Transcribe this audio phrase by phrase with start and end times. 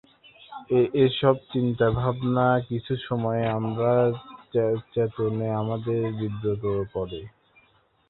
[0.95, 4.03] এইসব চিন্তা-ভাবনাগুলি কিছু সময়ে আমাদের
[4.93, 6.63] চেতন মনে এসে আমাদের বিব্রত
[6.93, 7.21] করে।